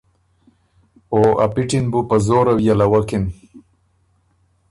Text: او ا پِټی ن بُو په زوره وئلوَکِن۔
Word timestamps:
او 1.11 1.19
ا 1.43 1.45
پِټی 1.53 1.79
ن 1.83 1.85
بُو 1.91 1.99
په 2.09 2.15
زوره 2.25 2.53
وئلوَکِن۔ 2.55 3.23